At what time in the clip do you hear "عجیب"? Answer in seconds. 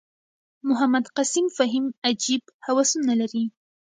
2.09-2.41